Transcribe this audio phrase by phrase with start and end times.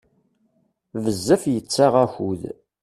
[1.03, 2.41] Bezzaf yettaɣ akud.